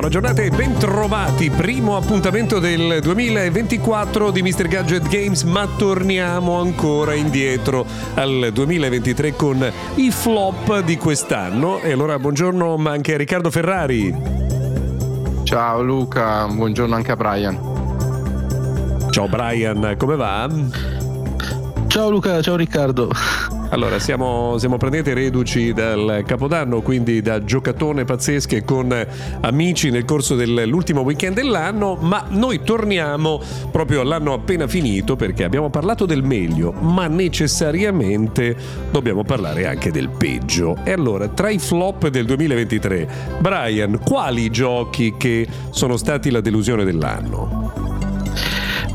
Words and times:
buona 0.00 0.14
giornata 0.14 0.40
e 0.40 0.48
bentrovati. 0.48 1.50
Primo 1.50 1.94
appuntamento 1.94 2.58
del 2.58 3.00
2024 3.02 4.30
di 4.30 4.40
Mr. 4.40 4.66
Gadget 4.66 5.06
Games, 5.08 5.42
ma 5.42 5.68
torniamo 5.76 6.58
ancora 6.58 7.12
indietro 7.12 7.84
al 8.14 8.48
2023 8.50 9.36
con 9.36 9.70
i 9.96 10.10
flop 10.10 10.80
di 10.84 10.96
quest'anno. 10.96 11.80
E 11.80 11.92
allora 11.92 12.18
buongiorno 12.18 12.82
anche 12.86 13.12
a 13.12 13.16
Riccardo 13.18 13.50
Ferrari. 13.50 14.16
Ciao 15.42 15.82
Luca, 15.82 16.46
buongiorno 16.46 16.94
anche 16.94 17.12
a 17.12 17.16
Brian. 17.16 17.58
Ciao 19.10 19.28
Brian, 19.28 19.96
come 19.98 20.16
va? 20.16 20.48
Ciao 21.88 22.08
Luca, 22.08 22.40
ciao 22.40 22.56
Riccardo. 22.56 23.10
Allora, 23.72 24.00
siamo, 24.00 24.58
siamo 24.58 24.78
praticamente 24.78 25.14
reduci 25.14 25.72
dal 25.72 26.24
Capodanno, 26.26 26.80
quindi 26.82 27.22
da 27.22 27.44
giocatone 27.44 28.04
pazzesche 28.04 28.64
con 28.64 28.92
amici 29.42 29.90
nel 29.90 30.04
corso 30.04 30.34
dell'ultimo 30.34 31.02
weekend 31.02 31.36
dell'anno, 31.36 31.96
ma 32.00 32.26
noi 32.30 32.62
torniamo 32.64 33.40
proprio 33.70 34.00
all'anno 34.00 34.32
appena 34.32 34.66
finito 34.66 35.14
perché 35.14 35.44
abbiamo 35.44 35.70
parlato 35.70 36.04
del 36.04 36.24
meglio, 36.24 36.72
ma 36.72 37.06
necessariamente 37.06 38.56
dobbiamo 38.90 39.22
parlare 39.22 39.68
anche 39.68 39.92
del 39.92 40.08
peggio. 40.08 40.76
E 40.82 40.90
allora, 40.90 41.28
tra 41.28 41.48
i 41.48 41.60
flop 41.60 42.08
del 42.08 42.26
2023, 42.26 43.08
Brian, 43.38 44.00
quali 44.04 44.50
giochi 44.50 45.14
che 45.16 45.46
sono 45.70 45.96
stati 45.96 46.30
la 46.30 46.40
delusione 46.40 46.84
dell'anno? 46.84 47.59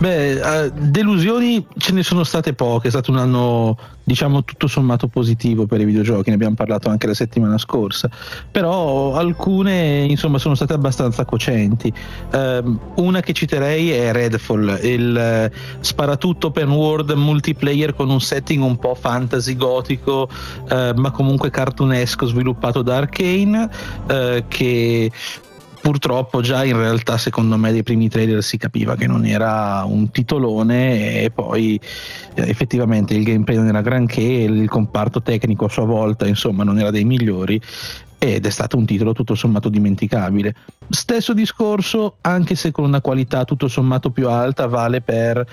Beh, 0.06 0.36
uh, 0.36 0.72
delusioni 0.72 1.66
ce 1.80 1.92
ne 1.92 2.04
sono 2.04 2.24
state 2.24 2.54
poche, 2.54 2.90
è 2.90 2.92
stato 2.92 3.10
un 3.10 3.18
anno 3.18 3.76
diciamo 4.04 4.44
tutto 4.44 4.68
sommato 4.68 5.08
positivo 5.08 5.66
per 5.66 5.82
i 5.82 5.86
videogiochi, 5.86 6.30
ne 6.30 6.36
abbiamo 6.36 6.54
parlato 6.54 6.90
anche 6.90 7.08
la 7.08 7.16
settimana 7.16 7.58
scorsa, 7.58 8.08
però 8.52 9.16
alcune 9.16 10.06
insomma 10.08 10.38
sono 10.38 10.54
state 10.54 10.74
abbastanza 10.74 11.26
cocenti. 11.26 11.92
Uh, 12.32 12.80
una 12.98 13.22
che 13.22 13.34
citerei 13.34 13.90
è 13.90 14.12
Redfall, 14.12 14.80
il 14.84 15.50
uh, 15.52 15.56
sparatutto 15.80 16.48
open 16.48 16.70
world 16.70 17.10
multiplayer 17.14 17.96
con 17.96 18.12
un 18.12 18.22
setting 18.22 18.62
un 18.62 18.78
po' 18.78 18.94
fantasy 18.94 19.56
gotico, 19.56 20.30
uh, 20.70 20.92
ma 20.94 21.10
comunque 21.10 21.50
cartunesco 21.50 22.28
sviluppato 22.28 22.84
da 22.84 22.98
Arkane, 22.98 23.70
che 24.48 25.12
purtroppo 25.86 26.42
già 26.42 26.66
in 26.66 26.78
realtà 26.78 27.16
secondo 27.16 27.58
me 27.58 27.72
dei 27.72 27.84
primi 27.84 28.10
trailer 28.10 28.42
si 28.42 28.58
capiva 28.58 28.96
che 28.96 29.06
non 29.06 29.24
era 29.24 29.84
un 29.86 30.10
titolone 30.10 31.22
e 31.22 31.30
poi 31.30 31.80
eh, 32.34 32.50
effettivamente 32.50 33.14
il 33.14 33.24
gameplay 33.24 33.58
non 33.58 33.68
era 33.68 33.82
granché, 33.82 34.22
il 34.22 34.68
comparto 34.68 35.22
tecnico 35.22 35.66
a 35.66 35.70
sua 35.70 35.86
volta 35.86 36.26
insomma 36.26 36.64
non 36.64 36.80
era 36.80 36.90
dei 36.90 37.04
migliori 37.04 37.62
ed 38.34 38.46
è 38.46 38.50
stato 38.50 38.78
un 38.78 38.86
titolo 38.86 39.14
tutto 39.14 39.36
sommato 39.36 39.70
dimenticabile. 39.70 40.56
Stesso 40.90 41.34
discorso, 41.34 42.16
anche 42.22 42.56
se 42.56 42.72
con 42.72 42.86
una 42.86 43.02
qualità 43.02 43.46
tutto 43.46 43.68
sommato 43.68 44.10
più 44.10 44.30
alta, 44.30 44.68
vale 44.68 45.02
per 45.02 45.46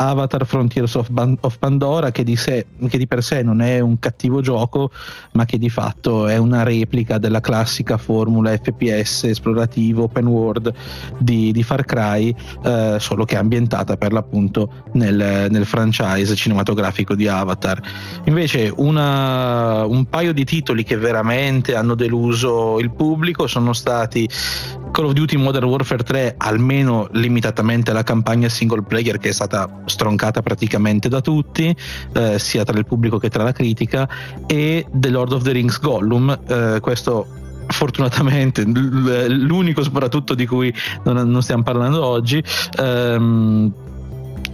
Avatar 0.00 0.46
Frontiers 0.46 0.94
of, 0.94 1.10
Ban- 1.10 1.36
of 1.40 1.58
Pandora 1.58 2.10
che 2.10 2.24
di, 2.24 2.34
sé, 2.34 2.66
che 2.88 2.96
di, 2.96 3.06
per 3.06 3.22
sé 3.22 3.42
non 3.42 3.60
è 3.60 3.80
un 3.80 3.98
cattivo 3.98 4.40
gioco 4.40 4.90
ma 5.32 5.44
che 5.44 5.58
di 5.58 5.68
fatto 5.68 6.26
è 6.26 6.38
una 6.38 6.62
replica 6.62 7.18
della 7.18 7.40
classica 7.40 7.98
formula 7.98 8.56
FPS 8.56 9.24
esplorativo 9.24 10.04
open 10.04 10.26
world 10.26 10.72
di, 11.18 11.52
di 11.52 11.62
Far 11.62 11.84
Cry 11.84 12.34
eh, 12.64 12.96
solo 12.98 13.26
che 13.26 13.34
è 13.34 13.38
ambientata 13.38 13.98
per 13.98 14.12
l'appunto 14.12 14.84
nel, 14.92 15.48
nel 15.50 15.66
franchise 15.66 16.34
cinematografico 16.34 17.14
di 17.14 17.28
Avatar 17.28 17.80
invece 18.24 18.72
una, 18.74 19.84
un 19.84 20.06
paio 20.06 20.32
di 20.32 20.46
titoli 20.46 20.82
che 20.82 20.96
veramente 20.96 21.74
hanno 21.74 21.94
deluso 21.94 22.18
il 22.28 22.90
pubblico 22.90 23.46
sono 23.46 23.72
stati 23.72 24.28
Call 24.90 25.06
of 25.06 25.12
Duty 25.12 25.36
Modern 25.36 25.64
Warfare 25.64 26.02
3 26.02 26.34
almeno 26.38 27.08
limitatamente 27.12 27.90
alla 27.90 28.02
campagna 28.02 28.48
single 28.48 28.82
player 28.82 29.18
che 29.18 29.30
è 29.30 29.32
stata 29.32 29.82
stroncata 29.86 30.42
praticamente 30.42 31.08
da 31.08 31.20
tutti 31.20 31.74
eh, 32.12 32.38
sia 32.38 32.64
tra 32.64 32.78
il 32.78 32.86
pubblico 32.86 33.18
che 33.18 33.30
tra 33.30 33.42
la 33.42 33.52
critica 33.52 34.08
e 34.46 34.86
The 34.90 35.10
Lord 35.10 35.32
of 35.32 35.42
the 35.42 35.52
Rings 35.52 35.80
Gollum 35.80 36.38
eh, 36.46 36.78
questo 36.80 37.26
fortunatamente 37.68 38.64
l'unico 38.64 39.82
soprattutto 39.82 40.34
di 40.34 40.46
cui 40.46 40.74
non, 41.04 41.30
non 41.30 41.42
stiamo 41.42 41.62
parlando 41.62 42.04
oggi 42.04 42.42
ehm, 42.78 43.72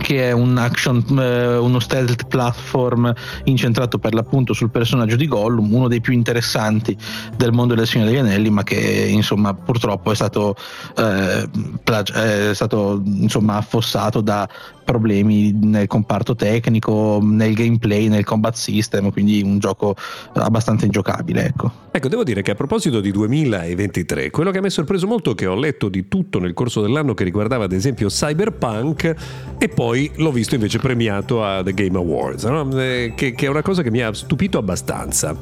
che 0.06 0.28
è 0.28 0.30
un 0.30 0.56
action, 0.56 1.04
eh, 1.18 1.56
uno 1.56 1.80
stealth 1.80 2.28
platform 2.28 3.12
incentrato 3.46 3.98
per 3.98 4.14
l'appunto 4.14 4.52
sul 4.52 4.70
personaggio 4.70 5.16
di 5.16 5.26
Gollum, 5.26 5.74
uno 5.74 5.88
dei 5.88 6.00
più 6.00 6.12
interessanti 6.12 6.96
del 7.36 7.50
mondo 7.50 7.74
del 7.74 7.88
Signore 7.88 8.12
degli 8.12 8.20
Anelli, 8.20 8.48
ma 8.48 8.62
che 8.62 9.08
insomma 9.10 9.52
purtroppo 9.52 10.12
è 10.12 10.14
stato, 10.14 10.54
eh, 10.96 11.48
plagi- 11.82 12.12
è 12.12 12.54
stato 12.54 13.02
insomma 13.04 13.56
affossato 13.56 14.20
da 14.20 14.48
problemi 14.86 15.50
nel 15.52 15.88
comparto 15.88 16.36
tecnico, 16.36 17.18
nel 17.20 17.52
gameplay, 17.54 18.06
nel 18.06 18.24
combat 18.24 18.54
system, 18.54 19.10
quindi 19.10 19.42
un 19.42 19.58
gioco 19.58 19.96
abbastanza 20.34 20.84
ingiocabile. 20.84 21.46
Ecco. 21.46 21.72
ecco, 21.90 22.08
devo 22.08 22.22
dire 22.22 22.42
che 22.42 22.52
a 22.52 22.54
proposito 22.54 23.00
di 23.00 23.10
2023, 23.10 24.30
quello 24.30 24.52
che 24.52 24.60
mi 24.60 24.68
ha 24.68 24.70
sorpreso 24.70 25.08
molto 25.08 25.32
è 25.32 25.34
che 25.34 25.46
ho 25.46 25.56
letto 25.56 25.88
di 25.88 26.06
tutto 26.06 26.38
nel 26.38 26.54
corso 26.54 26.80
dell'anno 26.80 27.12
che 27.14 27.24
riguardava 27.24 27.64
ad 27.64 27.72
esempio 27.72 28.06
Cyberpunk 28.06 29.14
e 29.58 29.68
poi 29.68 29.95
l'ho 30.16 30.32
visto 30.32 30.54
invece 30.54 30.78
premiato 30.78 31.44
a 31.44 31.62
The 31.62 31.74
Game 31.74 31.96
Awards, 31.96 32.44
no? 32.44 32.68
Eh, 32.80 33.12
che, 33.16 33.34
che 33.34 33.46
è 33.46 33.48
una 33.48 33.62
cosa 33.62 33.82
che 33.82 33.90
mi 33.90 34.00
ha 34.00 34.12
stupito 34.12 34.58
abbastanza. 34.58 35.36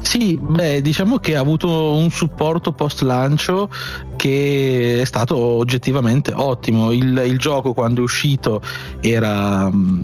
Sì, 0.00 0.38
beh, 0.40 0.82
diciamo 0.82 1.18
che 1.18 1.36
ha 1.36 1.40
avuto 1.40 1.94
un 1.94 2.10
supporto 2.10 2.72
post 2.72 3.02
lancio 3.02 3.68
che 4.14 5.00
è 5.00 5.04
stato 5.04 5.36
oggettivamente 5.36 6.32
ottimo. 6.32 6.92
Il, 6.92 7.22
il 7.26 7.38
gioco 7.38 7.74
quando 7.74 8.00
è 8.00 8.04
uscito 8.04 8.62
era 9.00 9.68
mm, 9.68 10.02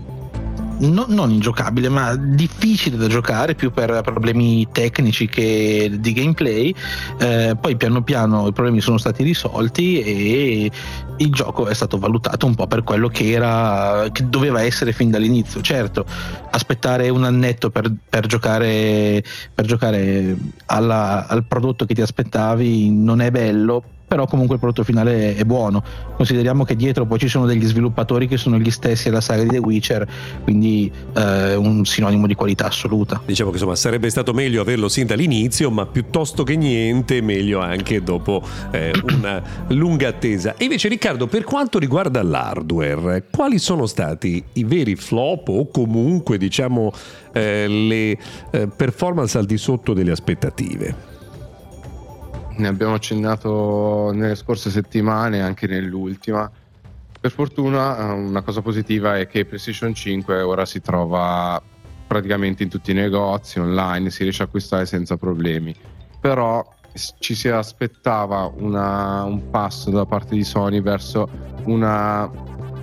no, 0.88 1.06
non 1.08 1.30
ingiocabile, 1.30 1.88
ma 1.88 2.14
difficile 2.16 2.96
da 2.96 3.06
giocare 3.06 3.54
più 3.54 3.70
per 3.70 4.00
problemi 4.02 4.68
tecnici 4.70 5.28
che 5.28 5.90
di 5.98 6.12
gameplay. 6.12 6.74
Eh, 7.18 7.56
poi 7.60 7.76
piano 7.76 8.02
piano 8.02 8.46
i 8.46 8.52
problemi 8.52 8.80
sono 8.80 8.98
stati 8.98 9.22
risolti 9.22 10.00
e 10.00 10.70
il 11.16 11.32
gioco 11.32 11.66
è 11.66 11.74
stato 11.74 11.98
valutato 11.98 12.46
un 12.46 12.54
po' 12.54 12.66
per 12.66 12.82
quello 12.82 13.08
che 13.08 13.30
era 13.30 14.08
che 14.10 14.28
doveva 14.28 14.62
essere 14.62 14.92
fin 14.92 15.10
dall'inizio. 15.10 15.60
Certo, 15.60 16.04
aspettare 16.50 17.08
un 17.08 17.24
annetto 17.24 17.70
per, 17.70 17.92
per 18.08 18.26
giocare, 18.26 19.22
per 19.54 19.64
giocare 19.66 20.36
alla, 20.66 21.26
al 21.26 21.44
prodotto 21.44 21.84
che 21.84 21.94
ti 21.94 22.02
aspettavi 22.02 22.90
non 22.90 23.20
è 23.20 23.30
bello 23.30 23.84
però 24.12 24.26
comunque 24.26 24.56
il 24.56 24.60
prodotto 24.60 24.84
finale 24.84 25.34
è 25.34 25.42
buono. 25.44 25.82
Consideriamo 26.16 26.64
che 26.64 26.76
dietro 26.76 27.06
poi 27.06 27.18
ci 27.18 27.28
sono 27.28 27.46
degli 27.46 27.64
sviluppatori 27.64 28.28
che 28.28 28.36
sono 28.36 28.58
gli 28.58 28.70
stessi 28.70 29.08
alla 29.08 29.22
saga 29.22 29.42
di 29.42 29.48
The 29.48 29.56
Witcher, 29.56 30.06
quindi 30.42 30.92
eh, 31.16 31.54
un 31.54 31.86
sinonimo 31.86 32.26
di 32.26 32.34
qualità 32.34 32.66
assoluta. 32.66 33.22
Diciamo 33.24 33.48
che 33.48 33.56
insomma 33.56 33.74
sarebbe 33.74 34.10
stato 34.10 34.34
meglio 34.34 34.60
averlo 34.60 34.90
sin 34.90 35.06
dall'inizio, 35.06 35.70
ma 35.70 35.86
piuttosto 35.86 36.42
che 36.42 36.56
niente, 36.56 37.22
meglio 37.22 37.60
anche 37.60 38.02
dopo 38.02 38.42
eh, 38.70 38.92
una 39.02 39.42
lunga 39.68 40.08
attesa. 40.08 40.56
E 40.58 40.64
invece 40.64 40.88
Riccardo, 40.88 41.26
per 41.26 41.44
quanto 41.44 41.78
riguarda 41.78 42.22
l'hardware, 42.22 43.24
quali 43.30 43.58
sono 43.58 43.86
stati 43.86 44.44
i 44.52 44.64
veri 44.64 44.94
flop 44.94 45.48
o 45.48 45.70
comunque 45.70 46.36
diciamo 46.36 46.92
eh, 47.32 47.66
le 47.66 48.18
eh, 48.50 48.68
performance 48.68 49.38
al 49.38 49.46
di 49.46 49.56
sotto 49.56 49.94
delle 49.94 50.10
aspettative? 50.10 51.11
Ne 52.56 52.68
abbiamo 52.68 52.94
accennato 52.94 54.10
nelle 54.12 54.34
scorse 54.34 54.70
settimane, 54.70 55.40
anche 55.40 55.66
nell'ultima. 55.66 56.50
Per 57.20 57.30
fortuna 57.30 57.98
eh, 57.98 58.12
una 58.12 58.42
cosa 58.42 58.62
positiva 58.62 59.18
è 59.18 59.26
che 59.26 59.44
PlayStation 59.44 59.94
5 59.94 60.42
ora 60.42 60.64
si 60.66 60.80
trova 60.80 61.60
praticamente 62.06 62.62
in 62.62 62.68
tutti 62.68 62.90
i 62.90 62.94
negozi 62.94 63.58
online, 63.58 64.10
si 64.10 64.22
riesce 64.22 64.42
a 64.42 64.46
acquistare 64.46 64.86
senza 64.86 65.16
problemi. 65.16 65.74
Però 66.20 66.66
ci 67.18 67.34
si 67.34 67.48
aspettava 67.48 68.52
una, 68.54 69.24
un 69.24 69.48
passo 69.50 69.90
da 69.90 70.04
parte 70.04 70.34
di 70.34 70.44
Sony 70.44 70.80
verso 70.80 71.28
una, 71.64 72.30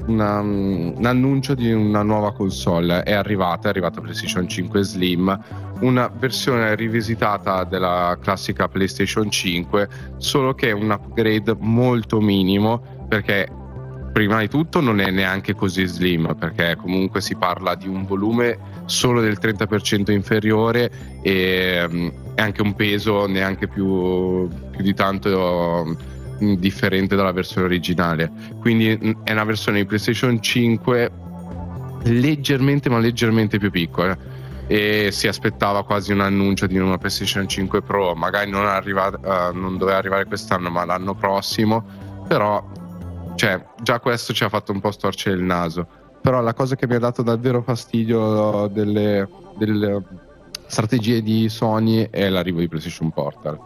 una, 0.09 0.39
un 0.39 1.05
annuncio 1.05 1.53
di 1.53 1.71
una 1.71 2.01
nuova 2.01 2.33
console. 2.33 3.03
È 3.03 3.13
arrivata, 3.13 3.67
è 3.67 3.71
arrivata 3.71 4.01
PlayStation 4.01 4.47
5 4.47 4.83
Slim 4.83 5.39
una 5.81 6.11
versione 6.13 6.75
rivisitata 6.75 7.63
della 7.63 8.17
classica 8.21 8.67
PlayStation 8.67 9.29
5, 9.29 9.87
solo 10.17 10.53
che 10.53 10.69
è 10.69 10.71
un 10.71 10.91
upgrade 10.91 11.55
molto 11.59 12.19
minimo 12.19 13.05
perché 13.07 13.47
prima 14.11 14.39
di 14.39 14.49
tutto 14.49 14.81
non 14.81 14.99
è 14.99 15.09
neanche 15.11 15.55
così 15.55 15.85
slim 15.85 16.35
perché 16.37 16.75
comunque 16.75 17.21
si 17.21 17.35
parla 17.35 17.75
di 17.75 17.87
un 17.87 18.05
volume 18.05 18.57
solo 18.85 19.21
del 19.21 19.37
30% 19.39 20.11
inferiore 20.11 20.91
e 21.21 21.87
um, 21.89 22.11
anche 22.35 22.61
un 22.61 22.73
peso 22.73 23.27
neanche 23.27 23.67
più, 23.67 24.49
più 24.71 24.83
di 24.83 24.93
tanto 24.93 25.95
differente 26.39 27.15
dalla 27.15 27.31
versione 27.31 27.67
originale 27.67 28.31
quindi 28.59 29.15
è 29.23 29.31
una 29.31 29.43
versione 29.43 29.79
di 29.79 29.85
PlayStation 29.85 30.41
5 30.41 31.11
leggermente 32.03 32.89
ma 32.89 32.99
leggermente 32.99 33.57
più 33.59 33.71
piccola 33.71 34.17
e 34.71 35.09
si 35.11 35.27
aspettava 35.27 35.83
quasi 35.83 36.11
un 36.11 36.21
annuncio 36.21 36.67
di 36.67 36.77
una 36.77 36.99
PlayStation 36.99 37.47
5 37.47 37.81
Pro, 37.81 38.13
magari 38.13 38.51
non, 38.51 38.67
arriva, 38.67 39.07
uh, 39.07 39.51
non 39.51 39.79
doveva 39.79 39.97
arrivare 39.97 40.25
quest'anno 40.25 40.69
ma 40.69 40.85
l'anno 40.85 41.15
prossimo, 41.15 41.83
però 42.27 42.63
cioè, 43.33 43.59
già 43.81 43.99
questo 43.99 44.31
ci 44.31 44.43
ha 44.43 44.49
fatto 44.49 44.71
un 44.71 44.79
po' 44.79 44.91
storcere 44.91 45.35
il 45.35 45.41
naso. 45.41 45.87
Però 46.21 46.39
la 46.41 46.53
cosa 46.53 46.75
che 46.75 46.85
mi 46.85 46.93
ha 46.93 46.99
dato 46.99 47.23
davvero 47.23 47.63
fastidio 47.63 48.67
delle, 48.67 49.27
delle 49.57 50.03
strategie 50.67 51.23
di 51.23 51.49
Sony 51.49 52.07
è 52.11 52.29
l'arrivo 52.29 52.59
di 52.59 52.67
PlayStation 52.67 53.09
Portal. 53.11 53.59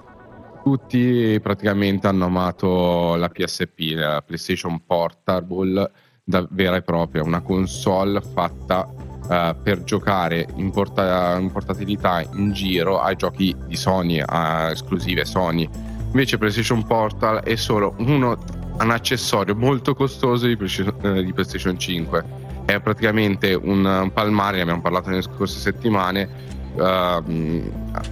Tutti 0.63 1.39
praticamente 1.41 2.07
hanno 2.07 2.25
amato 2.25 3.15
la 3.15 3.27
PSP, 3.27 3.95
la 3.95 4.23
PlayStation 4.25 4.81
Portable 4.85 5.91
da 6.23 6.47
vera 6.49 6.77
e 6.77 6.81
propria, 6.81 7.21
una 7.21 7.41
console 7.41 8.21
fatta 8.21 8.87
uh, 8.87 9.61
per 9.61 9.83
giocare 9.83 10.47
in, 10.55 10.71
porta- 10.71 11.37
in, 11.37 11.51
portabilità 11.51 12.21
in 12.35 12.53
giro 12.53 13.01
ai 13.01 13.17
giochi 13.17 13.53
di 13.67 13.75
Sony, 13.75 14.23
a 14.25 14.71
esclusive 14.71 15.25
Sony. 15.25 15.67
Invece 16.05 16.37
PlayStation 16.37 16.85
Portal 16.85 17.41
è 17.41 17.55
solo 17.55 17.95
uno, 17.97 18.37
un 18.79 18.89
accessorio 18.89 19.55
molto 19.55 19.93
costoso 19.93 20.47
di 20.47 20.57
eh, 20.57 21.23
di 21.23 21.33
PlayStation 21.33 21.77
5. 21.77 22.42
È 22.65 22.79
praticamente 22.79 23.53
un, 23.53 24.09
palmare, 24.13 24.57
ne 24.57 24.61
abbiamo 24.63 24.81
parlato 24.81 25.09
nelle 25.09 25.21
scorse 25.21 25.59
settimane, 25.59 26.29
uh, 26.75 27.71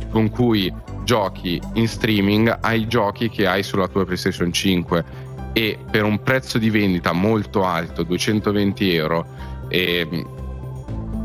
con 0.10 0.30
cui 0.30 0.74
giochi 1.04 1.60
in 1.74 1.88
streaming 1.88 2.58
ai 2.62 2.88
giochi 2.88 3.30
che 3.30 3.48
hai 3.48 3.64
sulla 3.64 3.88
tua 3.88 4.06
PlayStation 4.06 4.52
5 4.52 5.30
e 5.54 5.78
per 5.90 6.04
un 6.04 6.22
prezzo 6.22 6.58
di 6.58 6.70
vendita 6.70 7.12
molto 7.12 7.66
alto, 7.66 8.04
220 8.04 8.96
euro, 8.96 9.26
e 9.68 10.08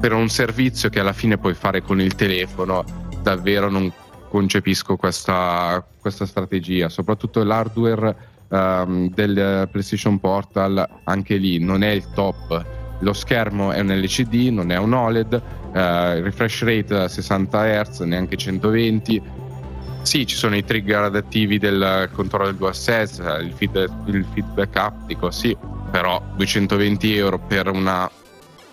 per 0.00 0.12
un 0.12 0.28
servizio 0.28 0.88
che 0.88 1.00
alla 1.00 1.12
fine 1.12 1.38
puoi 1.38 1.54
fare 1.54 1.82
con 1.82 2.00
il 2.00 2.14
telefono, 2.14 2.84
davvero 3.22 3.70
non 3.70 3.92
concepisco 4.28 4.96
questa, 4.96 5.84
questa 6.00 6.26
strategia. 6.26 6.88
Soprattutto 6.88 7.42
l'hardware 7.42 8.16
um, 8.48 9.08
del 9.10 9.68
PlayStation 9.70 10.18
Portal, 10.18 10.86
anche 11.04 11.36
lì 11.36 11.58
non 11.58 11.82
è 11.82 11.90
il 11.90 12.08
top. 12.12 12.64
Lo 13.00 13.12
schermo 13.12 13.72
è 13.72 13.80
un 13.80 13.88
LCD, 13.88 14.48
non 14.50 14.70
è 14.70 14.78
un 14.78 14.92
OLED, 14.92 15.42
il 15.74 16.22
refresh 16.22 16.62
rate 16.64 17.08
60 17.08 17.82
Hz, 17.82 18.00
neanche 18.00 18.36
120. 18.36 19.22
Sì, 20.02 20.26
ci 20.26 20.36
sono 20.36 20.56
i 20.56 20.64
trigger 20.64 21.02
adattivi 21.02 21.58
del 21.58 22.08
controllo 22.12 22.46
del 22.46 22.56
DualSense, 22.56 23.22
il, 23.42 23.52
feed, 23.52 23.92
il 24.06 24.24
feedback 24.32 24.76
aptico, 24.76 25.30
sì, 25.30 25.56
però 25.90 26.22
220 26.36 27.16
euro 27.16 27.38
per 27.38 27.68
una, 27.68 28.08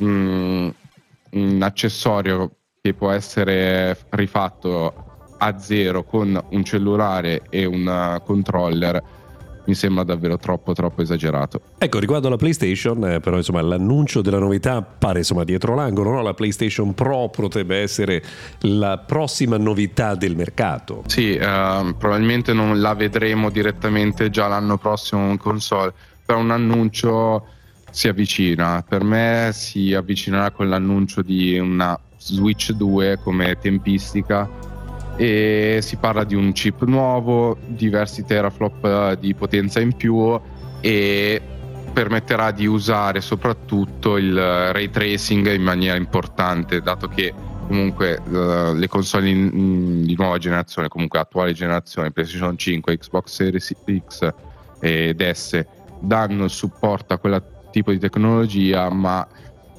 mm, 0.01 0.69
un 1.31 1.61
accessorio 1.61 2.51
che 2.81 2.93
può 2.93 3.11
essere 3.11 3.97
rifatto 4.09 5.11
a 5.37 5.57
zero 5.57 6.03
con 6.03 6.41
un 6.49 6.63
cellulare 6.63 7.41
e 7.49 7.65
un 7.65 8.21
controller 8.23 9.01
mi 9.65 9.75
sembra 9.75 10.03
davvero 10.03 10.37
troppo 10.37 10.73
troppo 10.73 11.01
esagerato. 11.01 11.61
Ecco, 11.77 11.99
riguardo 11.99 12.27
alla 12.27 12.37
PlayStation, 12.37 13.03
eh, 13.05 13.19
però 13.19 13.37
insomma 13.37 13.61
l'annuncio 13.61 14.21
della 14.21 14.39
novità 14.39 14.81
pare 14.81 15.19
insomma 15.19 15.43
dietro 15.43 15.75
l'angolo, 15.75 16.11
no? 16.11 16.21
La 16.21 16.33
PlayStation 16.33 16.93
Pro 16.93 17.29
potrebbe 17.29 17.77
essere 17.77 18.21
la 18.61 18.97
prossima 18.97 19.57
novità 19.57 20.15
del 20.15 20.35
mercato. 20.35 21.03
Sì, 21.07 21.31
uh, 21.31 21.95
probabilmente 21.97 22.53
non 22.53 22.79
la 22.81 22.93
vedremo 22.93 23.49
direttamente 23.49 24.29
già 24.29 24.47
l'anno 24.47 24.77
prossimo 24.77 25.29
in 25.29 25.37
console, 25.37 25.93
però 26.25 26.39
un 26.39 26.51
annuncio 26.51 27.45
si 27.89 28.07
avvicina. 28.07 28.83
Per 28.87 29.03
me 29.03 29.51
si 29.53 29.93
avvicinerà 29.93 30.51
con 30.51 30.67
l'annuncio 30.67 31.21
di 31.21 31.57
una 31.57 31.97
Switch 32.17 32.71
2 32.71 33.19
come 33.21 33.57
tempistica 33.59 34.49
e 35.15 35.79
si 35.81 35.97
parla 35.97 36.23
di 36.23 36.35
un 36.35 36.51
chip 36.51 36.83
nuovo, 36.85 37.57
diversi 37.67 38.23
teraflop 38.25 38.85
eh, 38.85 39.17
di 39.19 39.33
potenza 39.33 39.79
in 39.79 39.95
più 39.95 40.39
e 40.81 41.41
permetterà 41.93 42.51
di 42.51 42.65
usare 42.65 43.21
soprattutto 43.21 44.17
il 44.17 44.35
ray 44.35 44.89
tracing 44.89 45.53
in 45.53 45.61
maniera 45.61 45.95
importante, 45.95 46.81
dato 46.81 47.07
che 47.07 47.33
comunque 47.67 48.19
uh, 48.25 48.73
le 48.73 48.87
console 48.87 49.29
in, 49.29 49.49
in, 49.53 50.03
di 50.03 50.15
nuova 50.17 50.37
generazione, 50.37 50.87
comunque 50.87 51.19
attuale 51.19 51.53
generazione, 51.53 52.11
PlayStation 52.11 52.57
5, 52.57 52.97
Xbox 52.97 53.31
Series 53.31 53.73
X 54.07 54.33
ed 54.79 55.29
S, 55.31 55.63
danno 55.99 56.47
supporto 56.47 57.13
a 57.13 57.17
quella 57.17 57.41
tipo 57.71 57.91
di 57.91 57.99
tecnologia, 57.99 58.89
ma 58.89 59.25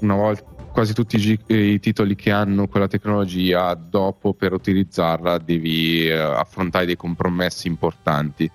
una 0.00 0.14
volta 0.14 0.44
quasi 0.74 0.92
tutti 0.92 1.16
i, 1.16 1.54
i, 1.54 1.78
titoli 1.78 2.16
che 2.16 2.32
hanno 2.32 2.66
quella 2.66 2.88
tecnologia, 2.88 3.74
dopo 3.74 4.34
per 4.34 4.52
utilizzarla 4.52 5.38
devi 5.38 6.08
eh, 6.08 6.14
affrontare 6.14 6.84
dei 6.84 6.96
compromessi 6.96 7.68
importanti. 7.68 8.50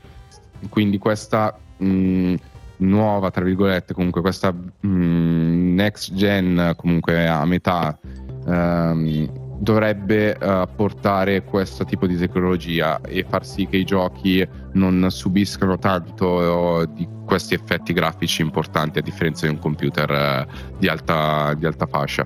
Quindi 0.68 0.98
questa 0.98 1.58
mh, 1.78 2.34
nuova, 2.80 3.32
tra 3.32 3.46
virgolette, 3.46 3.94
comunque 3.94 4.20
questa 4.20 4.52
mh, 4.52 5.74
next 5.74 6.14
gen, 6.14 6.74
comunque 6.76 7.26
a 7.26 7.46
metà, 7.46 7.98
ehm, 8.46 9.39
dovrebbe 9.60 10.38
uh, 10.40 10.68
portare 10.74 11.44
questo 11.44 11.84
tipo 11.84 12.08
di 12.08 12.16
tecnologia 12.16 13.02
e 13.02 13.26
far 13.28 13.46
sì 13.46 13.68
che 13.68 13.78
i 13.78 13.84
giochi 13.84 14.48
non 14.74 15.08
subiscano 15.10 15.78
tanto 15.78 16.86
di 16.86 17.08
questi 17.26 17.54
effetti 17.54 17.94
grafici 17.94 18.42
importanti 18.42 19.00
a 19.00 19.02
differenza 19.02 19.46
di 19.46 19.52
un 19.52 19.60
computer 19.60 20.48
uh, 20.48 20.78
di, 20.78 20.88
alta, 20.88 21.54
di 21.56 21.66
alta 21.66 21.86
fascia. 21.86 22.26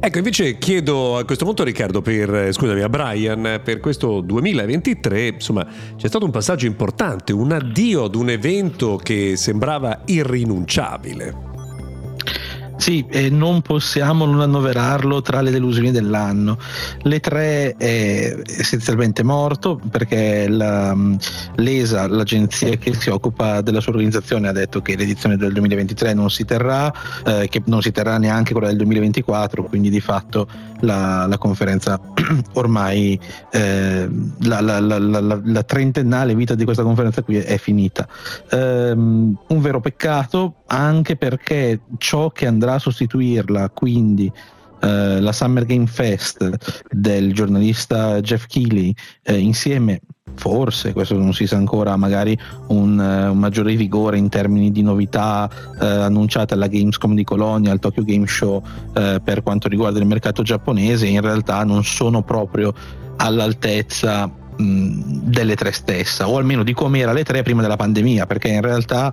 Ecco, 0.00 0.18
invece 0.18 0.58
chiedo 0.58 1.16
a 1.16 1.24
questo 1.24 1.46
punto 1.46 1.64
Riccardo, 1.64 2.02
per, 2.02 2.52
scusami, 2.52 2.82
a 2.82 2.90
Brian, 2.90 3.62
per 3.64 3.80
questo 3.80 4.20
2023, 4.20 5.28
insomma, 5.28 5.66
c'è 5.96 6.08
stato 6.08 6.26
un 6.26 6.30
passaggio 6.30 6.66
importante, 6.66 7.32
un 7.32 7.52
addio 7.52 8.04
ad 8.04 8.14
un 8.14 8.28
evento 8.28 8.96
che 9.02 9.34
sembrava 9.36 10.02
irrinunciabile. 10.04 11.53
Sì, 12.84 13.02
e 13.08 13.30
non 13.30 13.62
possiamo 13.62 14.26
non 14.26 14.42
annoverarlo 14.42 15.22
tra 15.22 15.40
le 15.40 15.50
delusioni 15.50 15.90
dell'anno. 15.90 16.58
Le 17.00 17.18
tre 17.18 17.76
è 17.78 18.36
essenzialmente 18.44 19.22
morto 19.22 19.80
perché 19.90 20.48
la, 20.50 20.94
l'ESA, 21.54 22.06
l'agenzia 22.08 22.76
che 22.76 22.92
si 22.92 23.08
occupa 23.08 23.62
della 23.62 23.80
sua 23.80 23.92
organizzazione, 23.92 24.48
ha 24.48 24.52
detto 24.52 24.82
che 24.82 24.96
l'edizione 24.96 25.38
del 25.38 25.54
2023 25.54 26.12
non 26.12 26.28
si 26.28 26.44
terrà, 26.44 26.92
eh, 27.24 27.48
che 27.48 27.62
non 27.64 27.80
si 27.80 27.90
terrà 27.90 28.18
neanche 28.18 28.52
quella 28.52 28.68
del 28.68 28.76
2024, 28.76 29.64
quindi 29.64 29.88
di 29.88 30.00
fatto 30.00 30.46
la, 30.84 31.26
la 31.26 31.38
conferenza 31.38 32.00
ormai, 32.54 33.18
eh, 33.50 34.08
la, 34.40 34.60
la, 34.60 34.78
la, 34.80 35.62
trentennale 35.62 36.34
vita 36.34 36.54
di 36.54 36.64
questa 36.64 36.82
conferenza 36.82 37.22
qui 37.22 37.36
è, 37.36 37.44
è 37.44 37.58
finita. 37.58 38.06
Um, 38.50 39.36
un 39.48 39.60
vero 39.60 39.80
peccato 39.80 40.62
anche 40.66 41.16
perché 41.16 41.80
ciò 41.98 42.30
che 42.30 42.46
andrà 42.46 42.74
a 42.74 42.78
sostituirla, 42.78 43.70
quindi 43.70 44.30
eh, 44.80 45.20
la 45.20 45.32
Summer 45.32 45.64
Game 45.64 45.86
Fest 45.86 46.84
del 46.90 47.32
giornalista 47.32 48.20
Jeff 48.20 48.46
Keighley 48.46 48.94
eh, 49.22 49.38
insieme 49.38 50.00
forse, 50.44 50.92
questo 50.92 51.16
non 51.16 51.32
si 51.32 51.46
sa 51.46 51.56
ancora, 51.56 51.96
magari 51.96 52.36
un, 52.68 52.98
uh, 52.98 53.30
un 53.30 53.38
maggiore 53.38 53.74
vigore 53.76 54.18
in 54.18 54.28
termini 54.28 54.70
di 54.70 54.82
novità 54.82 55.48
uh, 55.50 55.82
annunciate 55.82 56.52
alla 56.52 56.66
Gamescom 56.66 57.14
di 57.14 57.24
Colonia, 57.24 57.72
al 57.72 57.78
Tokyo 57.78 58.04
Game 58.04 58.26
Show 58.26 58.56
uh, 58.56 59.22
per 59.22 59.42
quanto 59.42 59.68
riguarda 59.68 59.98
il 59.98 60.06
mercato 60.06 60.42
giapponese, 60.42 61.06
in 61.06 61.22
realtà 61.22 61.64
non 61.64 61.82
sono 61.82 62.22
proprio 62.22 62.74
all'altezza 63.16 64.30
delle 64.56 65.56
tre 65.56 65.72
stessa 65.72 66.28
o 66.28 66.36
almeno 66.36 66.62
di 66.62 66.72
come 66.72 67.00
era 67.00 67.12
le 67.12 67.24
tre 67.24 67.42
prima 67.42 67.60
della 67.60 67.76
pandemia 67.76 68.26
perché 68.26 68.48
in 68.48 68.60
realtà 68.60 69.12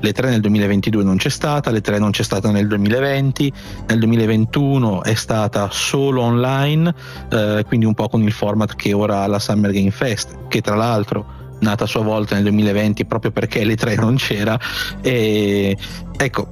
le 0.00 0.12
tre 0.12 0.28
nel 0.28 0.40
2022 0.40 1.02
non 1.02 1.16
c'è 1.16 1.30
stata 1.30 1.70
le 1.70 1.80
tre 1.80 1.98
non 1.98 2.10
c'è 2.10 2.22
stata 2.22 2.50
nel 2.50 2.66
2020 2.66 3.52
nel 3.86 3.98
2021 3.98 5.02
è 5.02 5.14
stata 5.14 5.68
solo 5.70 6.22
online 6.22 6.94
eh, 7.30 7.64
quindi 7.66 7.86
un 7.86 7.94
po' 7.94 8.08
con 8.08 8.22
il 8.22 8.32
format 8.32 8.74
che 8.74 8.92
ora 8.92 9.22
ha 9.22 9.26
la 9.26 9.38
Summer 9.38 9.70
Game 9.70 9.90
Fest 9.90 10.48
che 10.48 10.60
tra 10.60 10.74
l'altro 10.74 11.40
nata 11.60 11.84
a 11.84 11.86
sua 11.86 12.02
volta 12.02 12.34
nel 12.34 12.44
2020 12.44 13.06
proprio 13.06 13.30
perché 13.30 13.64
le 13.64 13.76
tre 13.76 13.94
non 13.94 14.16
c'era 14.16 14.58
e 15.00 15.76
ecco 16.16 16.48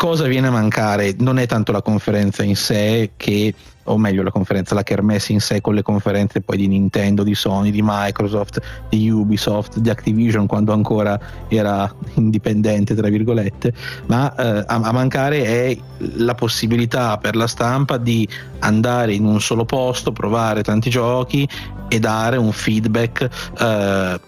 cosa 0.00 0.24
viene 0.24 0.46
a 0.46 0.50
mancare 0.50 1.14
non 1.18 1.38
è 1.38 1.46
tanto 1.46 1.72
la 1.72 1.82
conferenza 1.82 2.42
in 2.42 2.56
sé 2.56 3.10
che 3.18 3.52
o 3.84 3.98
meglio 3.98 4.22
la 4.22 4.30
conferenza, 4.30 4.74
la 4.74 4.82
kermesse 4.82 5.32
in 5.32 5.40
sé 5.40 5.60
con 5.60 5.74
le 5.74 5.82
conferenze 5.82 6.40
poi 6.40 6.56
di 6.56 6.68
Nintendo, 6.68 7.22
di 7.22 7.34
Sony, 7.34 7.70
di 7.70 7.82
Microsoft, 7.84 8.60
di 8.88 9.10
Ubisoft, 9.10 9.76
di 9.78 9.90
Activision 9.90 10.46
quando 10.46 10.72
ancora 10.72 11.20
era 11.48 11.92
indipendente 12.14 12.94
tra 12.94 13.10
virgolette, 13.10 13.74
ma 14.06 14.34
eh, 14.36 14.64
a, 14.66 14.80
a, 14.80 14.92
mancare 14.92 15.44
è 15.44 15.76
la 16.14 16.34
possibilità 16.34 17.18
per 17.18 17.36
la 17.36 17.46
stampa 17.46 17.98
di 17.98 18.26
andare 18.60 19.12
in 19.12 19.26
un 19.26 19.38
solo 19.38 19.66
posto, 19.66 20.12
provare 20.12 20.62
tanti 20.62 20.88
giochi 20.88 21.46
e 21.88 21.98
dare 21.98 22.38
un 22.38 22.52
feedback 22.52 23.28
eh, 23.58 24.20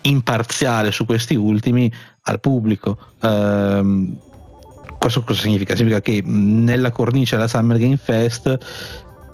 imparziale 0.00 0.90
su 0.90 1.04
questi 1.04 1.36
ultimi 1.36 1.92
al 2.22 2.40
pubblico. 2.40 2.98
Eh, 3.20 4.28
questo 5.00 5.22
cosa 5.22 5.40
significa? 5.40 5.74
Significa 5.74 6.02
che 6.02 6.22
nella 6.22 6.92
cornice 6.92 7.36
della 7.36 7.48
Summer 7.48 7.78
Game 7.78 7.96
Fest 7.96 8.58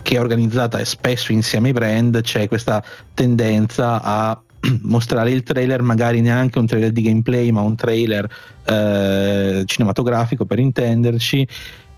che 0.07 0.15
è 0.15 0.21
organizzata 0.21 0.85
spesso 0.85 1.33
insieme 1.33 1.67
ai 1.69 1.73
brand, 1.73 2.21
c'è 2.21 2.47
questa 2.47 2.81
tendenza 3.13 4.01
a 4.01 4.41
mostrare 4.83 5.33
il 5.33 5.43
trailer, 5.43 5.83
magari 5.83 6.21
neanche 6.21 6.61
un 6.61 6.67
trailer 6.67 6.93
di 6.93 7.03
gameplay, 7.03 7.51
ma 7.51 7.63
un 7.63 7.75
trailer 7.75 8.29
eh, 8.67 9.65
cinematografico 9.67 10.45
per 10.45 10.61
intenderci, 10.61 11.49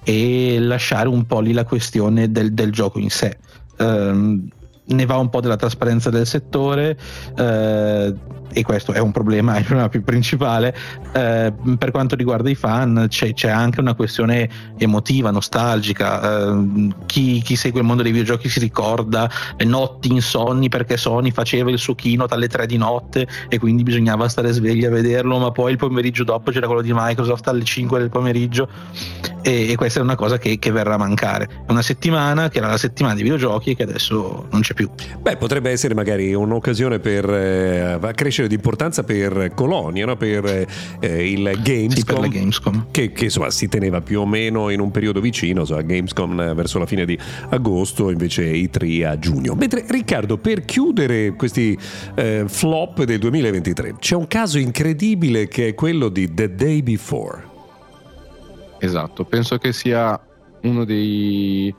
e 0.05 0.59
lasciare 0.59 1.09
un 1.09 1.27
po' 1.27 1.41
lì 1.41 1.53
la 1.53 1.65
questione 1.65 2.31
del, 2.31 2.55
del 2.55 2.73
gioco 2.73 2.99
in 2.99 3.11
sé. 3.11 3.37
Um, 3.77 4.49
ne 4.89 5.07
va 5.07 5.17
un 5.17 5.29
po' 5.29 5.41
della 5.41 5.57
trasparenza 5.57 6.11
del 6.11 6.27
settore 6.27 6.97
eh, 7.37 8.15
e 8.51 8.63
questo 8.63 8.93
è 8.93 8.99
un 8.99 9.13
problema, 9.13 9.55
è 9.57 9.59
il 9.59 9.65
problema 9.65 9.89
più 9.89 10.03
principale. 10.03 10.75
Eh, 11.13 11.53
per 11.77 11.91
quanto 11.91 12.17
riguarda 12.17 12.49
i 12.49 12.55
fan 12.55 13.07
c'è, 13.09 13.33
c'è, 13.35 13.51
anche 13.51 13.81
una 13.81 13.95
questione 13.95 14.49
emotiva, 14.79 15.31
nostalgica. 15.31 16.51
Eh, 16.51 16.89
chi, 17.07 17.43
chi, 17.43 17.57
segue 17.57 17.81
il 17.81 17.87
mondo 17.87 18.03
dei 18.03 18.13
videogiochi 18.13 18.49
si 18.49 18.59
ricorda 18.61 19.31
le 19.57 19.65
notti 19.65 20.11
insonni 20.11 20.69
perché 20.69 20.97
Sony 20.97 21.31
faceva 21.31 21.71
il 21.71 21.79
suo 21.79 21.95
keynote 21.95 22.35
alle 22.35 22.49
3 22.49 22.67
di 22.67 22.77
notte 22.77 23.27
e 23.49 23.59
quindi 23.59 23.83
bisognava 23.83 24.29
stare 24.29 24.53
svegli 24.53 24.85
a 24.85 24.91
vederlo, 24.91 25.39
ma 25.39 25.51
poi 25.51 25.73
il 25.73 25.79
pomeriggio 25.79 26.25
dopo 26.25 26.51
c'era 26.51 26.67
quello 26.67 26.83
di 26.83 26.93
Microsoft 26.95 27.49
alle 27.49 27.65
5 27.65 27.99
del 27.99 28.09
pomeriggio 28.09 28.69
e, 29.43 29.71
e 29.71 29.77
questa 29.77 30.01
è 30.01 30.03
una 30.03 30.17
cosa 30.17 30.39
che, 30.39 30.59
che 30.59 30.71
verrà 30.71 30.95
a 30.95 30.99
mancare. 30.99 31.65
Una 31.69 31.83
settimana 31.83 32.49
che 32.49 32.59
era 32.59 32.69
la 32.69 32.79
settimana 32.79 33.15
dei 33.15 33.23
videogiochi 33.23 33.75
che 33.75 33.83
adesso 33.83 34.47
non 34.51 34.61
c'è. 34.63 34.77
Beh, 34.87 35.37
potrebbe 35.37 35.71
essere 35.71 35.95
magari 35.95 36.33
un'occasione 36.35 36.99
per 36.99 37.29
eh, 37.29 38.13
crescere 38.15 38.49
di 38.49 38.55
importanza 38.55 39.03
per 39.03 39.53
Colonia, 39.55 40.07
no? 40.07 40.17
per 40.17 40.67
eh, 41.01 41.31
il 41.31 41.59
Gamescom, 41.63 41.91
sì, 41.91 42.05
per 42.05 42.29
Gamescom. 42.29 42.87
Che, 42.91 43.13
che 43.13 43.25
insomma, 43.25 43.51
si 43.51 43.69
teneva 43.69 44.01
più 44.01 44.21
o 44.21 44.27
meno 44.27 44.71
in 44.71 44.81
un 44.81 44.91
periodo 44.91 45.21
vicino, 45.21 45.61
insomma, 45.61 45.83
Gamescom 45.83 46.41
eh, 46.41 46.55
verso 46.55 46.79
la 46.79 46.87
fine 46.87 47.05
di 47.05 47.19
agosto, 47.49 48.11
invece 48.11 48.45
i 48.45 48.71
3 48.71 49.07
a 49.07 49.19
giugno. 49.19 49.55
Mentre 49.55 49.85
Riccardo, 49.87 50.39
per 50.39 50.65
chiudere 50.65 51.33
questi 51.33 51.77
eh, 52.15 52.45
flop 52.47 53.03
del 53.05 53.19
2023, 53.19 53.97
c'è 53.99 54.15
un 54.15 54.27
caso 54.27 54.59
incredibile 54.59 55.49
che 55.49 55.69
è 55.69 55.75
quello 55.75 56.09
di 56.09 56.33
The 56.33 56.55
Day 56.55 56.83
Before. 56.83 57.57
Esatto, 58.79 59.25
penso 59.25 59.59
che 59.59 59.73
sia 59.73 60.19
uno 60.63 60.85
dei 60.85 61.75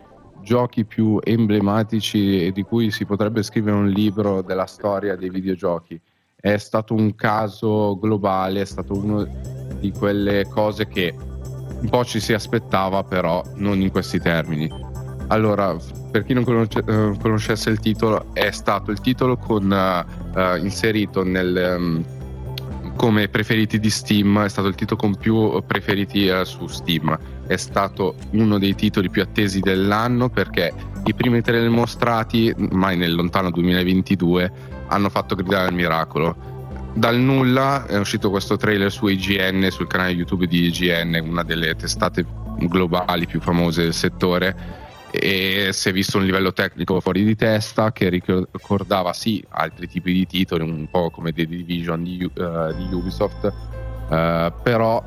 giochi 0.49 0.83
più 0.83 1.19
emblematici 1.23 2.47
e 2.47 2.51
di 2.51 2.63
cui 2.63 2.89
si 2.89 3.05
potrebbe 3.05 3.43
scrivere 3.43 3.75
un 3.77 3.87
libro 3.87 4.41
della 4.41 4.65
storia 4.65 5.15
dei 5.15 5.29
videogiochi. 5.29 6.01
È 6.35 6.57
stato 6.57 6.95
un 6.95 7.13
caso 7.13 7.95
globale, 7.99 8.61
è 8.61 8.65
stato 8.65 8.97
una 8.97 9.27
di 9.79 9.91
quelle 9.91 10.47
cose 10.47 10.87
che 10.87 11.13
un 11.15 11.87
po' 11.87 12.03
ci 12.03 12.19
si 12.19 12.33
aspettava, 12.33 13.03
però 13.03 13.43
non 13.57 13.79
in 13.79 13.91
questi 13.91 14.19
termini. 14.19 14.67
Allora, 15.27 15.77
per 16.09 16.23
chi 16.23 16.33
non 16.33 16.43
conosce, 16.43 16.79
uh, 16.79 17.15
conoscesse 17.19 17.69
il 17.69 17.79
titolo, 17.79 18.33
è 18.33 18.49
stato 18.49 18.89
il 18.89 19.01
titolo 19.01 19.37
con, 19.37 19.69
uh, 19.69 20.55
inserito 20.55 21.23
nel, 21.23 21.75
um, 21.77 22.03
come 22.95 23.27
preferiti 23.27 23.77
di 23.77 23.91
Steam, 23.91 24.43
è 24.43 24.49
stato 24.49 24.67
il 24.67 24.73
titolo 24.73 24.99
con 24.99 25.15
più 25.15 25.61
preferiti 25.67 26.27
uh, 26.27 26.43
su 26.43 26.65
Steam 26.65 27.37
è 27.49 27.57
stato 27.57 28.13
uno 28.33 28.59
dei 28.59 28.75
titoli 28.75 29.09
più 29.09 29.23
attesi 29.23 29.59
dell'anno 29.59 30.29
perché 30.29 30.71
i 31.05 31.15
primi 31.15 31.41
trailer 31.41 31.71
mostrati, 31.71 32.53
mai 32.55 32.95
nel 32.95 33.15
lontano 33.15 33.49
2022, 33.49 34.51
hanno 34.85 35.09
fatto 35.09 35.33
gridare 35.33 35.69
il 35.69 35.73
miracolo. 35.73 36.91
Dal 36.93 37.17
nulla 37.17 37.87
è 37.87 37.97
uscito 37.97 38.29
questo 38.29 38.55
trailer 38.55 38.91
su 38.91 39.07
IGN, 39.07 39.67
sul 39.71 39.87
canale 39.87 40.11
YouTube 40.11 40.45
di 40.45 40.67
IGN, 40.67 41.19
una 41.27 41.41
delle 41.41 41.75
testate 41.75 42.23
globali 42.59 43.25
più 43.25 43.39
famose 43.39 43.81
del 43.81 43.95
settore 43.95 44.55
e 45.09 45.69
si 45.71 45.89
è 45.89 45.91
visto 45.91 46.19
un 46.19 46.25
livello 46.25 46.53
tecnico 46.53 46.99
fuori 46.99 47.23
di 47.23 47.35
testa 47.35 47.91
che 47.91 48.09
ricordava 48.09 49.11
sì 49.11 49.43
altri 49.49 49.87
tipi 49.87 50.13
di 50.13 50.27
titoli 50.27 50.69
un 50.69 50.87
po' 50.91 51.09
come 51.09 51.33
The 51.33 51.47
Division 51.47 52.03
di, 52.03 52.23
uh, 52.23 52.75
di 52.75 52.93
Ubisoft 52.93 53.43
uh, 53.45 54.53
però 54.61 55.03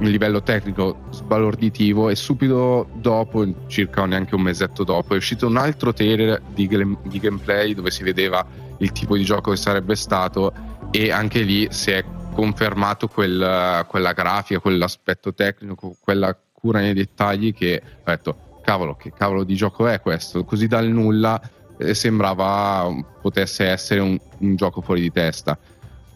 un 0.00 0.08
livello 0.08 0.42
tecnico 0.42 1.02
sbalorditivo 1.10 2.08
e 2.08 2.16
subito 2.16 2.88
dopo, 2.94 3.46
circa 3.66 4.04
neanche 4.06 4.34
un 4.34 4.42
mesetto 4.42 4.82
dopo, 4.82 5.14
è 5.14 5.16
uscito 5.16 5.46
un 5.46 5.58
altro 5.58 5.92
trailer 5.92 6.40
di, 6.54 6.66
di 6.66 7.20
gameplay 7.20 7.74
dove 7.74 7.90
si 7.90 8.02
vedeva 8.02 8.44
il 8.78 8.92
tipo 8.92 9.16
di 9.16 9.24
gioco 9.24 9.50
che 9.50 9.58
sarebbe 9.58 9.94
stato 9.94 10.52
e 10.90 11.10
anche 11.10 11.42
lì 11.42 11.68
si 11.70 11.90
è 11.90 12.04
confermato 12.32 13.08
quel, 13.08 13.84
quella 13.86 14.12
grafica, 14.12 14.58
quell'aspetto 14.58 15.34
tecnico, 15.34 15.94
quella 16.00 16.36
cura 16.52 16.80
nei 16.80 16.94
dettagli 16.94 17.52
che 17.52 17.82
ho 17.84 18.10
detto 18.10 18.36
cavolo 18.62 18.94
che 18.94 19.12
cavolo 19.12 19.44
di 19.44 19.54
gioco 19.54 19.86
è 19.86 20.00
questo? 20.00 20.44
Così 20.44 20.66
dal 20.66 20.86
nulla 20.88 21.40
eh, 21.78 21.94
sembrava 21.94 22.88
potesse 23.20 23.66
essere 23.66 24.00
un, 24.00 24.18
un 24.38 24.56
gioco 24.56 24.80
fuori 24.80 25.02
di 25.02 25.12
testa 25.12 25.58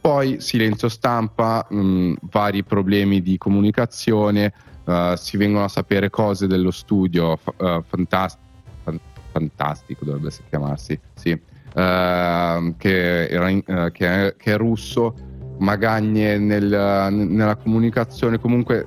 poi 0.04 0.38
silenzio 0.38 0.90
stampa, 0.90 1.66
mh, 1.66 1.78
mm, 1.78 2.12
vari 2.30 2.62
problemi 2.62 3.22
di 3.22 3.38
comunicazione, 3.38 4.52
uh, 4.84 5.14
si 5.14 5.38
vengono 5.38 5.64
a 5.64 5.68
sapere 5.68 6.10
cose 6.10 6.46
dello 6.46 6.70
studio, 6.72 7.38
fa- 7.38 7.54
uh, 7.56 7.82
fantast- 7.82 8.38
fan- 8.82 9.00
fantastico 9.32 10.04
dovrebbe 10.04 10.28
chiamarsi, 10.50 11.00
sì, 11.14 11.30
uh, 11.30 12.74
che, 12.76 13.28
in, 13.30 13.62
che, 13.64 14.26
è, 14.26 14.36
che, 14.36 14.52
è, 14.52 14.56
russo, 14.58 15.14
magagne 15.60 16.36
nel, 16.36 17.08
nella 17.10 17.56
comunicazione, 17.56 18.38
comunque 18.38 18.86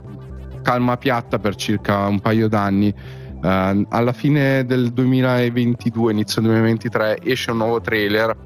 calma 0.61 0.97
piatta 0.97 1.39
per 1.39 1.55
circa 1.55 2.05
un 2.05 2.19
paio 2.19 2.47
d'anni. 2.47 2.93
alla 3.41 4.13
fine 4.13 4.65
del 4.67 4.91
2022, 4.93 6.11
inizio 6.11 6.43
2023, 6.43 7.21
esce 7.23 7.49
un 7.49 7.57
nuovo 7.57 7.81
trailer 7.81 8.45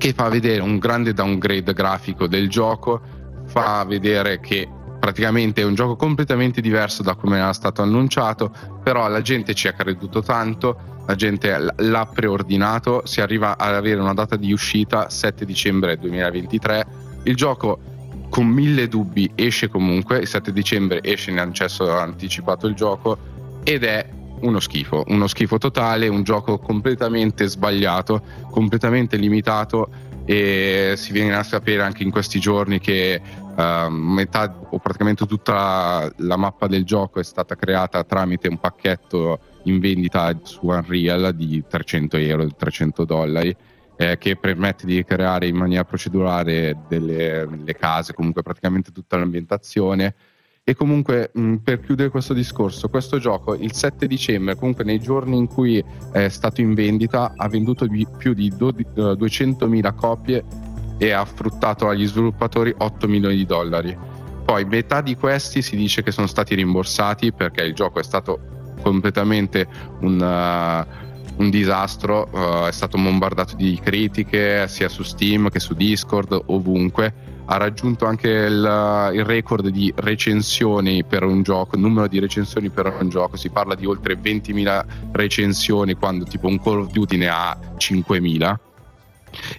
che 0.00 0.14
fa 0.14 0.30
vedere 0.30 0.62
un 0.62 0.78
grande 0.78 1.12
downgrade 1.12 1.74
grafico 1.74 2.26
del 2.26 2.48
gioco, 2.48 3.02
fa 3.44 3.84
vedere 3.84 4.40
che 4.40 4.66
praticamente 4.98 5.60
è 5.60 5.64
un 5.66 5.74
gioco 5.74 5.94
completamente 5.94 6.62
diverso 6.62 7.02
da 7.02 7.14
come 7.16 7.36
era 7.36 7.52
stato 7.52 7.82
annunciato, 7.82 8.50
però 8.82 9.08
la 9.08 9.20
gente 9.20 9.52
ci 9.52 9.68
ha 9.68 9.74
creduto 9.74 10.22
tanto, 10.22 11.02
la 11.06 11.14
gente 11.14 11.74
l'ha 11.76 12.06
preordinato, 12.06 13.02
si 13.04 13.20
arriva 13.20 13.58
ad 13.58 13.74
avere 13.74 14.00
una 14.00 14.14
data 14.14 14.36
di 14.36 14.52
uscita 14.52 15.10
7 15.10 15.44
dicembre 15.44 15.98
2023, 15.98 16.86
il 17.24 17.36
gioco 17.36 17.78
con 18.30 18.46
mille 18.46 18.88
dubbi 18.88 19.30
esce 19.34 19.68
comunque, 19.68 20.20
il 20.20 20.26
7 20.26 20.50
dicembre 20.50 21.02
esce 21.02 21.30
in 21.30 21.40
accesso 21.40 21.94
anticipato 21.94 22.66
il 22.66 22.74
gioco 22.74 23.18
ed 23.64 23.84
è 23.84 24.08
uno 24.40 24.60
schifo, 24.60 25.04
uno 25.08 25.26
schifo 25.26 25.58
totale, 25.58 26.08
un 26.08 26.22
gioco 26.22 26.58
completamente 26.58 27.46
sbagliato, 27.46 28.22
completamente 28.50 29.16
limitato 29.16 29.88
e 30.24 30.94
si 30.96 31.12
viene 31.12 31.34
a 31.34 31.42
sapere 31.42 31.82
anche 31.82 32.02
in 32.02 32.10
questi 32.10 32.38
giorni 32.38 32.78
che 32.78 33.20
uh, 33.56 33.88
metà 33.88 34.54
o 34.70 34.78
praticamente 34.78 35.26
tutta 35.26 36.12
la, 36.16 36.36
mappa 36.36 36.66
del 36.66 36.84
gioco 36.84 37.20
è 37.20 37.24
stata 37.24 37.56
creata 37.56 38.04
tramite 38.04 38.48
un 38.48 38.58
pacchetto 38.58 39.40
in 39.64 39.80
vendita 39.80 40.38
su 40.42 40.60
Unreal 40.66 41.34
di 41.34 41.64
300 41.66 42.16
euro, 42.16 42.46
300 42.46 43.04
dollari 43.04 43.54
eh, 43.96 44.18
che 44.18 44.36
permette 44.36 44.86
di 44.86 45.04
creare 45.04 45.46
in 45.46 45.56
maniera 45.56 45.84
procedurale 45.84 46.78
delle, 46.88 47.46
delle 47.50 47.74
case, 47.74 48.14
comunque 48.14 48.42
praticamente 48.42 48.92
tutta 48.92 49.16
l'ambientazione 49.16 50.14
e 50.62 50.74
comunque 50.74 51.30
mh, 51.34 51.56
per 51.56 51.80
chiudere 51.80 52.10
questo 52.10 52.32
discorso, 52.32 52.88
questo 52.88 53.18
gioco 53.18 53.54
il 53.54 53.72
7 53.72 54.06
dicembre, 54.06 54.54
comunque 54.54 54.84
nei 54.84 55.00
giorni 55.00 55.36
in 55.36 55.46
cui 55.46 55.82
è 56.12 56.28
stato 56.28 56.60
in 56.60 56.74
vendita, 56.74 57.32
ha 57.36 57.48
venduto 57.48 57.86
di 57.86 58.06
più 58.18 58.34
di 58.34 58.50
200.000 58.52 59.86
eh, 59.86 59.94
copie 59.94 60.44
e 60.98 61.10
ha 61.10 61.24
fruttato 61.24 61.88
agli 61.88 62.06
sviluppatori 62.06 62.74
8 62.76 63.08
milioni 63.08 63.36
di 63.36 63.46
dollari. 63.46 63.96
Poi 64.44 64.64
metà 64.64 65.00
di 65.00 65.16
questi 65.16 65.62
si 65.62 65.76
dice 65.76 66.02
che 66.02 66.10
sono 66.10 66.26
stati 66.26 66.54
rimborsati 66.54 67.32
perché 67.32 67.62
il 67.62 67.74
gioco 67.74 68.00
è 68.00 68.02
stato 68.02 68.74
completamente 68.82 69.66
un, 70.00 70.20
uh, 70.20 71.42
un 71.42 71.50
disastro, 71.50 72.28
uh, 72.32 72.66
è 72.66 72.72
stato 72.72 72.98
bombardato 72.98 73.54
di 73.54 73.78
critiche 73.82 74.66
sia 74.68 74.88
su 74.88 75.02
Steam 75.02 75.48
che 75.50 75.60
su 75.60 75.74
Discord, 75.74 76.38
ovunque 76.46 77.29
ha 77.52 77.56
raggiunto 77.56 78.06
anche 78.06 78.28
il, 78.28 79.10
il, 79.14 79.24
record 79.24 79.68
di 79.68 79.92
recensioni 79.96 81.02
per 81.02 81.24
un 81.24 81.42
gioco, 81.42 81.76
numero 81.76 82.06
di 82.06 82.20
recensioni 82.20 82.70
per 82.70 82.96
un 83.00 83.08
gioco, 83.08 83.36
si 83.36 83.50
parla 83.50 83.74
di 83.74 83.86
oltre 83.86 84.14
20.000 84.14 84.84
recensioni 85.10 85.94
quando 85.94 86.24
tipo 86.24 86.46
un 86.46 86.60
Call 86.62 86.82
of 86.82 86.92
Duty 86.92 87.16
ne 87.16 87.28
ha 87.28 87.58
5.000 87.76 88.56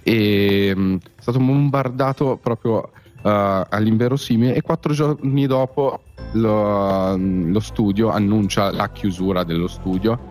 e 0.04 0.74
mh, 0.74 0.96
è 1.18 1.22
stato 1.22 1.40
bombardato 1.40 2.40
proprio 2.42 2.78
uh, 2.78 3.66
all'inverosimile 3.68 4.56
e 4.56 4.62
quattro 4.62 4.94
giorni 4.94 5.46
dopo 5.46 6.04
lo, 6.34 7.18
lo, 7.18 7.60
studio 7.60 8.10
annuncia 8.10 8.72
la 8.72 8.90
chiusura 8.90 9.44
dello 9.44 9.68
studio. 9.68 10.30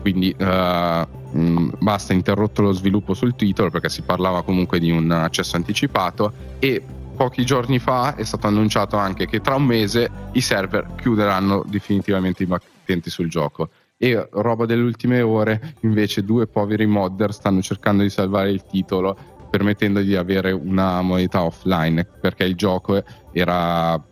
Quindi 0.00 0.34
uh, 0.38 0.44
mh, 0.44 1.74
basta 1.78 2.14
interrotto 2.14 2.62
lo 2.62 2.72
sviluppo 2.72 3.12
sul 3.12 3.36
titolo 3.36 3.68
perché 3.68 3.90
si 3.90 4.00
parlava 4.00 4.42
comunque 4.42 4.78
di 4.78 4.90
un 4.90 5.10
accesso 5.10 5.56
anticipato 5.56 6.32
e 6.58 6.82
pochi 7.16 7.44
giorni 7.44 7.78
fa 7.78 8.14
è 8.14 8.24
stato 8.24 8.46
annunciato 8.46 8.96
anche 8.96 9.26
che 9.26 9.40
tra 9.40 9.54
un 9.54 9.64
mese 9.64 10.10
i 10.32 10.40
server 10.40 10.94
chiuderanno 10.96 11.64
definitivamente 11.66 12.42
i 12.42 12.46
battenti 12.46 13.10
sul 13.10 13.28
gioco. 13.28 13.70
e 13.96 14.28
roba 14.32 14.66
delle 14.66 14.82
ultime 14.82 15.20
ore 15.20 15.74
invece 15.80 16.24
due 16.24 16.46
poveri 16.46 16.86
modder 16.86 17.32
stanno 17.32 17.62
cercando 17.62 18.02
di 18.02 18.10
salvare 18.10 18.50
il 18.50 18.64
titolo 18.64 19.16
permettendo 19.48 20.00
di 20.00 20.16
avere 20.16 20.50
una 20.50 21.02
modalità 21.02 21.44
offline 21.44 22.04
perché 22.04 22.44
il 22.44 22.56
gioco 22.56 23.02
era 23.30 24.02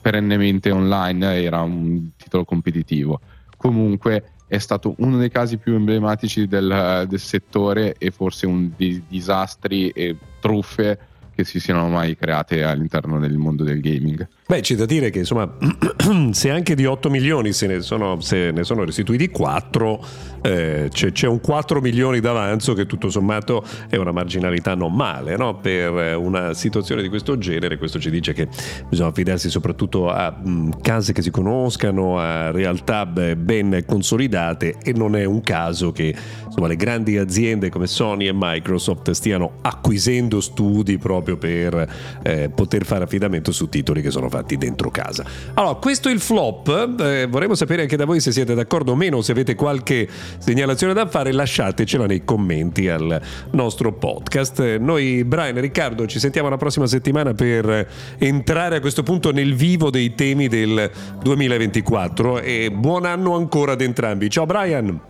perennemente 0.00 0.70
online 0.70 1.42
era 1.42 1.62
un 1.62 2.10
titolo 2.16 2.44
competitivo 2.44 3.20
comunque 3.56 4.34
è 4.46 4.58
stato 4.58 4.94
uno 4.98 5.16
dei 5.16 5.30
casi 5.30 5.56
più 5.56 5.74
emblematici 5.74 6.46
del, 6.46 7.06
del 7.08 7.18
settore 7.18 7.96
e 7.98 8.10
forse 8.10 8.46
un 8.46 8.70
di 8.76 9.02
disastri 9.08 9.88
e 9.88 10.16
truffe 10.38 10.98
che 11.34 11.44
si 11.44 11.60
siano 11.60 11.88
mai 11.88 12.16
create 12.16 12.62
all'interno 12.64 13.18
del 13.18 13.36
mondo 13.36 13.64
del 13.64 13.80
gaming. 13.80 14.26
Beh, 14.46 14.60
c'è 14.60 14.74
da 14.74 14.84
dire 14.84 15.08
che 15.08 15.20
insomma, 15.20 15.50
se 16.32 16.50
anche 16.50 16.74
di 16.74 16.84
8 16.84 17.08
milioni 17.08 17.54
se 17.54 17.66
ne 17.66 17.80
sono, 17.80 18.20
se 18.20 18.50
ne 18.50 18.62
sono 18.62 18.84
restituiti 18.84 19.30
4, 19.30 20.06
eh, 20.42 20.88
c'è, 20.92 21.12
c'è, 21.12 21.26
un 21.26 21.40
4 21.40 21.80
milioni 21.80 22.20
d'avanzo 22.20 22.74
che 22.74 22.84
tutto 22.84 23.08
sommato 23.08 23.64
è 23.88 23.96
una 23.96 24.12
marginalità 24.12 24.74
non 24.74 24.92
male 24.92 25.38
no? 25.38 25.56
per 25.56 26.18
una 26.18 26.52
situazione 26.52 27.00
di 27.00 27.08
questo 27.08 27.38
genere. 27.38 27.78
Questo 27.78 27.98
ci 27.98 28.10
dice 28.10 28.34
che 28.34 28.46
bisogna 28.86 29.08
affidarsi 29.08 29.48
soprattutto 29.48 30.10
a 30.10 30.30
mh, 30.30 30.82
case 30.82 31.14
che 31.14 31.22
si 31.22 31.30
conoscano, 31.30 32.18
a 32.18 32.50
realtà 32.50 33.06
ben 33.06 33.82
consolidate 33.86 34.74
e 34.82 34.92
non 34.92 35.16
è 35.16 35.24
un 35.24 35.40
caso 35.40 35.90
che 35.90 36.14
insomma, 36.44 36.66
le 36.66 36.76
grandi 36.76 37.16
aziende 37.16 37.70
come 37.70 37.86
Sony 37.86 38.28
e 38.28 38.32
Microsoft 38.34 39.10
stiano 39.12 39.52
acquisendo 39.62 40.42
studi 40.42 40.98
proprio 40.98 41.38
per 41.38 41.88
eh, 42.22 42.50
poter 42.54 42.84
fare 42.84 43.04
affidamento 43.04 43.50
su 43.50 43.70
titoli 43.70 44.02
che 44.02 44.10
sono 44.10 44.32
fatti 44.34 44.56
dentro 44.56 44.90
casa. 44.90 45.24
Allora, 45.54 45.74
questo 45.74 46.08
è 46.08 46.12
il 46.12 46.18
flop. 46.18 46.96
Eh, 46.98 47.26
vorremmo 47.26 47.54
sapere 47.54 47.82
anche 47.82 47.96
da 47.96 48.04
voi 48.04 48.18
se 48.18 48.32
siete 48.32 48.54
d'accordo 48.54 48.92
o 48.92 48.96
meno, 48.96 49.20
se 49.22 49.30
avete 49.30 49.54
qualche 49.54 50.08
segnalazione 50.38 50.92
da 50.92 51.06
fare, 51.06 51.30
lasciatecela 51.32 52.06
nei 52.06 52.24
commenti 52.24 52.88
al 52.88 53.20
nostro 53.52 53.92
podcast. 53.92 54.78
Noi, 54.78 55.22
Brian 55.24 55.56
e 55.56 55.60
Riccardo, 55.60 56.06
ci 56.06 56.18
sentiamo 56.18 56.48
la 56.48 56.56
prossima 56.56 56.86
settimana 56.86 57.32
per 57.32 57.88
entrare 58.18 58.76
a 58.76 58.80
questo 58.80 59.04
punto 59.04 59.30
nel 59.30 59.54
vivo 59.54 59.90
dei 59.90 60.14
temi 60.16 60.48
del 60.48 60.90
2024 61.22 62.40
e 62.40 62.72
buon 62.72 63.04
anno 63.04 63.36
ancora 63.36 63.72
ad 63.72 63.80
entrambi. 63.80 64.28
Ciao 64.28 64.46
Brian! 64.46 65.00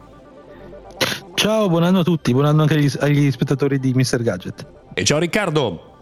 Ciao, 1.34 1.68
buon 1.68 1.82
anno 1.82 2.00
a 2.00 2.04
tutti, 2.04 2.32
buon 2.32 2.44
anno 2.44 2.62
anche 2.62 2.74
agli, 2.74 2.90
agli 3.00 3.30
spettatori 3.30 3.78
di 3.78 3.92
Mr. 3.92 4.22
Gadget. 4.22 4.66
E 4.94 5.04
ciao 5.04 5.18
Riccardo! 5.18 5.93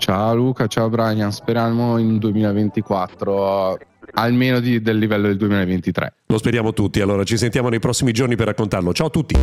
Ciao 0.00 0.34
Luca, 0.34 0.66
ciao 0.66 0.88
Brian, 0.88 1.30
speriamo 1.30 1.98
in 1.98 2.16
2024 2.16 3.78
almeno 4.14 4.58
di, 4.58 4.80
del 4.80 4.96
livello 4.96 5.26
del 5.26 5.36
2023. 5.36 6.14
Lo 6.26 6.38
speriamo 6.38 6.72
tutti, 6.72 7.02
allora 7.02 7.22
ci 7.22 7.36
sentiamo 7.36 7.68
nei 7.68 7.80
prossimi 7.80 8.10
giorni 8.10 8.34
per 8.34 8.46
raccontarlo. 8.46 8.94
Ciao 8.94 9.08
a 9.08 9.10
tutti! 9.10 9.34